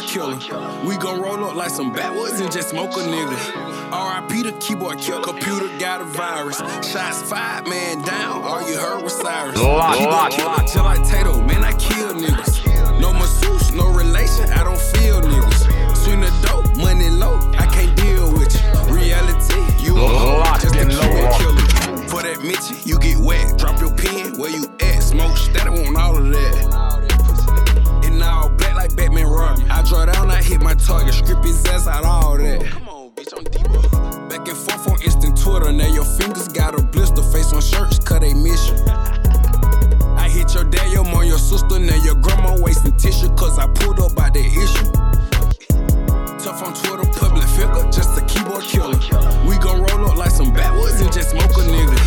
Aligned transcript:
keyboard 0.00 0.40
killer. 0.40 0.86
We 0.86 0.96
gon' 0.96 1.20
roll 1.20 1.44
up 1.44 1.54
like 1.54 1.70
some 1.70 1.92
backwoods 1.92 2.40
and 2.40 2.50
just 2.50 2.70
smoke 2.70 2.92
a 2.92 3.00
nigga. 3.00 3.36
RIP 3.92 4.44
the 4.44 4.52
keyboard 4.58 4.98
killer. 4.98 5.22
Computer 5.22 5.68
got 5.78 6.00
a 6.00 6.04
virus. 6.04 6.58
Shots 6.86 7.22
fired, 7.22 7.66
man 7.68 8.02
down. 8.02 8.42
All 8.42 8.66
you 8.68 8.78
heard 8.78 9.02
was 9.02 9.14
Cyrus. 9.14 9.56
Lock, 9.56 10.00
lock, 10.00 10.38
lock. 10.38 10.62
Just 10.62 10.76
like 10.76 11.02
Tato, 11.08 11.40
man, 11.42 11.62
I 11.62 11.72
kill 11.72 12.14
niggas. 12.14 13.00
No 13.00 13.12
masseuse, 13.12 13.72
no 13.72 13.90
relation, 13.92 14.50
I 14.50 14.64
don't 14.64 14.80
feel 14.80 15.20
niggas. 15.20 15.96
Swing 15.96 16.20
the 16.20 16.30
dope, 16.46 16.76
money 16.76 17.10
low, 17.10 17.38
I 17.58 17.66
can't 17.66 17.94
deal 17.96 18.32
with 18.32 18.54
you. 18.54 18.94
Reality, 18.94 19.84
you 19.84 19.96
a 19.96 20.58
just 20.60 20.74
a 20.74 20.80
and 20.80 20.90
keyboard 20.90 21.32
killer. 21.34 22.08
For 22.08 22.22
that 22.22 22.38
Mitchie, 22.40 22.86
you 22.86 22.98
get 22.98 23.18
wet. 23.18 23.58
Drop 23.58 23.78
your 23.80 23.94
pen, 23.94 24.38
where 24.38 24.50
you 24.50 24.64
at? 24.80 25.02
Smoke 25.02 25.36
that 25.52 25.66
I 25.66 25.70
want 25.70 25.96
all 25.96 26.16
of 26.16 26.28
that. 26.28 26.91
All 31.86 32.38
that. 32.38 32.62
Come 32.64 32.88
on, 32.88 33.10
bitch, 33.10 33.32
I'm 33.36 33.44
Debo. 33.44 34.28
Back 34.28 34.46
and 34.46 34.56
forth 34.56 34.88
on 34.88 35.02
instant 35.02 35.40
Twitter, 35.40 35.72
now 35.72 35.86
your 35.92 36.04
fingers 36.04 36.48
got 36.48 36.78
a 36.78 36.82
blister. 36.82 37.22
Face 37.22 37.52
on 37.52 37.60
shirts, 37.60 37.98
cut 37.98 38.22
a 38.22 38.34
mission. 38.34 38.78
I 40.16 40.28
hit 40.28 40.54
your 40.54 40.64
dad, 40.64 40.92
your 40.92 41.04
mom, 41.04 41.24
your 41.24 41.38
sister, 41.38 41.78
now 41.78 41.96
your 42.04 42.14
grandma 42.14 42.56
wasting 42.60 42.96
tissue, 42.96 43.34
cause 43.34 43.58
I 43.58 43.66
pulled 43.66 43.98
up 43.98 44.14
by 44.14 44.30
the 44.30 44.40
issue. 44.40 44.92
Tough 46.38 46.62
on 46.62 46.74
Twitter, 46.74 47.08
public 47.18 47.44
figure, 47.48 47.90
just 47.90 48.18
a 48.18 48.24
keyboard 48.26 48.62
killer. 48.62 48.98
We 49.48 49.58
gon' 49.58 49.82
roll 49.82 50.10
up 50.10 50.16
like 50.16 50.30
some 50.30 50.52
backwoods 50.52 51.00
and 51.00 51.12
just 51.12 51.30
smoke 51.30 51.50
a 51.50 51.66
nigga. 51.66 51.98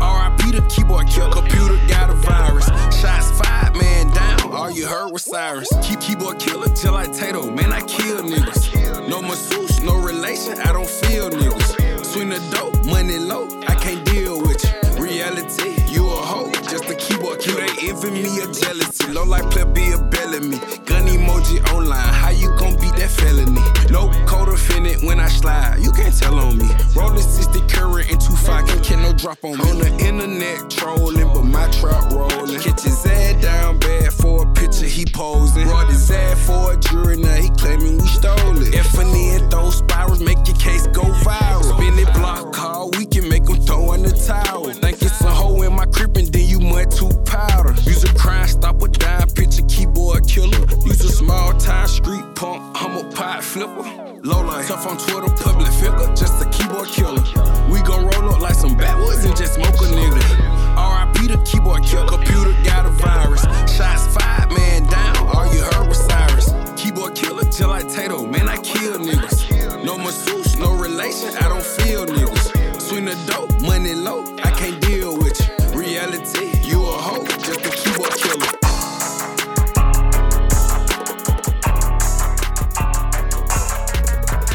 RIP 0.00 0.54
the 0.54 0.66
keyboard 0.68 1.06
killer, 1.08 1.30
computer 1.30 1.76
got 1.86 2.10
a 2.10 2.14
virus. 2.14 2.66
Shots 3.00 3.30
fired, 3.38 3.76
man 3.76 4.10
down, 4.12 4.52
all 4.52 4.70
you 4.70 4.86
heard 4.86 5.12
was 5.12 5.22
sirens. 5.22 5.68
Keep 5.82 6.00
keyboard 6.00 6.38
killer, 6.40 6.68
just 6.68 6.84
like 6.84 7.12
Tato, 7.12 7.50
man, 7.50 7.72
I 7.72 7.80
kill 7.82 8.22
niggas. 8.22 8.89
No 9.10 9.20
masseuse, 9.20 9.80
no 9.80 9.98
relation, 9.98 10.56
I 10.60 10.72
don't 10.72 10.88
feel 10.88 11.30
niggas. 11.30 12.06
Swing 12.06 12.28
the 12.28 12.38
dope, 12.52 12.86
money 12.86 13.18
low, 13.18 13.48
I 13.66 13.74
can't 13.74 14.04
deal 14.06 14.40
with 14.40 14.62
you. 14.62 15.02
Reality, 15.02 15.74
you 15.92 16.06
a 16.06 16.14
hoe, 16.14 16.52
just 16.70 16.88
a 16.88 16.94
keyboard 16.94 17.40
killer. 17.40 17.66
They 17.66 17.88
envy 17.88 18.12
me 18.12 18.40
or 18.40 18.52
jealousy, 18.52 19.12
low 19.12 19.24
like 19.24 19.50
plebeian 19.50 20.08
me. 20.48 20.58
Gun 20.86 21.06
emoji 21.10 21.58
online, 21.72 22.14
how 22.14 22.30
you 22.30 22.54
gon' 22.56 22.76
beat 22.76 22.94
that 22.96 23.10
felony? 23.10 23.60
No 23.90 24.10
code 24.26 24.48
offended 24.48 25.02
when 25.02 25.18
I 25.18 25.26
slide, 25.26 25.80
you 25.80 25.90
can't 25.90 26.16
tell 26.16 26.38
on 26.38 26.58
me. 26.58 26.68
Rolling 26.94 27.20
60 27.20 27.60
current 27.66 28.10
and 28.10 28.20
25, 28.20 28.68
can't 28.68 28.84
get 28.84 28.98
no 29.00 29.12
drop 29.12 29.42
on 29.42 29.58
me. 29.58 29.70
On 29.70 29.78
the 29.78 29.90
internet 30.06 30.70
trolling, 30.70 31.26
but 31.34 31.42
my 31.42 31.68
trap 31.72 32.12
rolling. 32.12 32.60
Catch 32.60 32.82
his 32.82 33.04
ass 33.06 33.19
flipper. 53.50 53.82
Low 54.22 54.42
line, 54.42 54.64
tough 54.64 54.86
on 54.86 54.96
Twitter, 54.96 55.28
public 55.42 55.72
figure, 55.72 56.06
just 56.14 56.40
a 56.40 56.48
keyboard 56.50 56.88
killer. 56.88 57.20
We 57.68 57.82
gon' 57.82 58.06
roll 58.06 58.30
up 58.32 58.40
like 58.40 58.54
some 58.54 58.76
backwoods 58.76 59.24
and 59.24 59.36
just 59.36 59.54
smoke 59.54 59.74
a 59.74 59.90
nigga. 59.90 60.22
RIP 60.78 61.30
the 61.30 61.42
keyboard 61.44 61.82
killer, 61.82 62.06
computer 62.06 62.54
got 62.62 62.86
a 62.86 62.90
virus. 62.90 63.42
Shots 63.74 64.06
fired, 64.14 64.52
man 64.52 64.86
down, 64.86 65.16
all 65.34 65.52
you 65.52 65.62
heard 65.62 65.88
was 65.88 65.98
Cyrus. 65.98 66.54
Keyboard 66.80 67.16
killer, 67.16 67.42
just 67.44 67.60
like 67.62 67.88
Tato, 67.88 68.24
man, 68.24 68.48
I 68.48 68.56
kill 68.58 68.98
niggas. 68.98 69.84
No 69.84 69.98
masseuse, 69.98 70.56
no 70.56 70.72
relation, 70.76 71.36
I 71.38 71.48
don't 71.48 71.64
feel 71.64 72.06
niggas. 72.06 72.80
Swing 72.80 73.06
the 73.06 73.16
dope, 73.26 73.50
money 73.62 73.94
low, 73.94 74.22
I 74.44 74.50
can't 74.52 74.80
deal 74.80 75.09